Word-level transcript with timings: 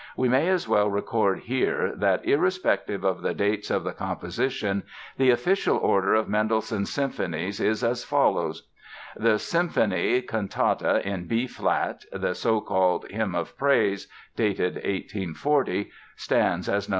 We 0.17 0.27
may 0.29 0.47
as 0.47 0.67
well 0.67 0.89
record 0.89 1.41
here 1.41 1.93
that, 1.95 2.25
irrespective 2.27 3.03
of 3.03 3.21
the 3.21 3.35
dates 3.35 3.69
of 3.69 3.83
the 3.83 3.91
composition, 3.91 4.81
the 5.17 5.29
official 5.29 5.77
order 5.77 6.15
of 6.15 6.27
Mendelssohn's 6.27 6.89
symphonies 6.91 7.59
is 7.59 7.83
as 7.83 8.03
follows: 8.03 8.67
The 9.15 9.37
Symphony 9.37 10.23
Cantata 10.23 11.07
in 11.07 11.27
B 11.27 11.45
flat 11.45 12.03
(the 12.11 12.33
so 12.33 12.61
called 12.61 13.05
"Hymn 13.11 13.35
of 13.35 13.55
Praise", 13.59 14.07
dated 14.35 14.73
1840) 14.77 15.91
stands 16.15 16.67
as 16.67 16.89
No. 16.89 16.89